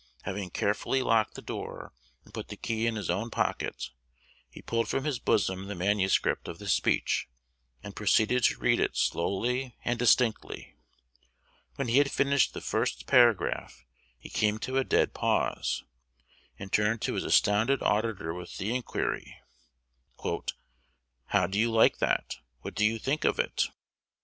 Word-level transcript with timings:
Having 0.23 0.49
carefully 0.49 1.03
locked 1.03 1.35
the 1.35 1.43
door, 1.43 1.93
and 2.25 2.33
put 2.33 2.47
the 2.47 2.57
key 2.57 2.87
in 2.87 2.95
his 2.95 3.07
own 3.07 3.29
pocket, 3.29 3.91
he 4.49 4.59
pulled 4.59 4.87
from 4.87 5.03
his 5.03 5.19
bosom 5.19 5.67
the 5.67 5.75
manuscript 5.75 6.47
of 6.47 6.57
his 6.57 6.73
speech, 6.73 7.27
and 7.83 7.95
proceeded 7.95 8.43
to 8.45 8.57
read 8.57 8.79
it 8.79 8.97
slowly 8.97 9.75
and 9.85 9.99
distinctly. 9.99 10.73
When 11.75 11.87
he 11.87 11.99
had 11.99 12.09
finished 12.09 12.55
the 12.55 12.61
first 12.61 13.05
paragraph, 13.05 13.85
he 14.17 14.29
came 14.31 14.57
to 14.61 14.79
a 14.79 14.83
dead 14.83 15.13
pause, 15.13 15.83
and 16.57 16.71
turned 16.73 17.03
to 17.03 17.13
his 17.13 17.23
astounded 17.23 17.83
auditor 17.83 18.33
with 18.33 18.57
the 18.57 18.73
inquiry, 18.75 19.37
"How 21.27 21.45
do 21.45 21.59
you 21.59 21.69
like 21.69 21.99
that? 21.99 22.37
What 22.61 22.73
do 22.73 22.83
you 22.85 22.97
think 22.97 23.23
of 23.23 23.37
it?" 23.37 23.65